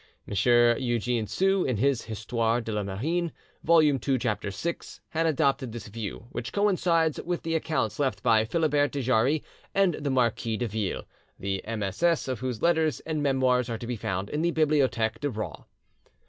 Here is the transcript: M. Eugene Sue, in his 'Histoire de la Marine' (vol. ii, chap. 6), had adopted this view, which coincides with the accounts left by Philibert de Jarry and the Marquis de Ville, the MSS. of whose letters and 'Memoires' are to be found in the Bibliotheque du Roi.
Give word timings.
M. 0.27 0.33
Eugene 0.79 1.27
Sue, 1.27 1.63
in 1.63 1.77
his 1.77 2.05
'Histoire 2.05 2.59
de 2.59 2.71
la 2.71 2.81
Marine' 2.81 3.31
(vol. 3.63 3.83
ii, 3.83 3.99
chap. 4.17 4.43
6), 4.43 4.99
had 5.09 5.27
adopted 5.27 5.71
this 5.71 5.89
view, 5.89 6.25
which 6.31 6.51
coincides 6.51 7.21
with 7.21 7.43
the 7.43 7.53
accounts 7.53 7.99
left 7.99 8.23
by 8.23 8.43
Philibert 8.43 8.91
de 8.93 9.03
Jarry 9.03 9.43
and 9.75 9.93
the 9.93 10.09
Marquis 10.09 10.57
de 10.57 10.67
Ville, 10.67 11.03
the 11.37 11.61
MSS. 11.67 12.27
of 12.27 12.39
whose 12.39 12.63
letters 12.63 12.99
and 13.01 13.21
'Memoires' 13.21 13.69
are 13.69 13.77
to 13.77 13.85
be 13.85 13.95
found 13.95 14.31
in 14.31 14.41
the 14.41 14.49
Bibliotheque 14.49 15.19
du 15.19 15.29
Roi. 15.29 15.53